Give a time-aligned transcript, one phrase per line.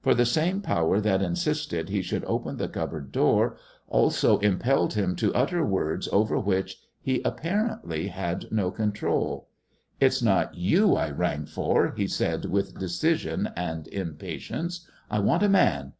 [0.00, 3.56] For the same power that insisted he should open the cupboard door
[3.88, 9.48] also impelled him to utter words over which he apparently had no control.
[9.98, 15.48] "It's not you I rang for!" he said with decision and impatience, "I want a
[15.48, 15.94] man.